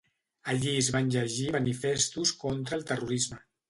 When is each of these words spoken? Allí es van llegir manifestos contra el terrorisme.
Allí 0.53 0.73
es 0.77 0.89
van 0.95 1.13
llegir 1.17 1.53
manifestos 1.59 2.35
contra 2.47 2.83
el 2.83 2.91
terrorisme. 2.93 3.45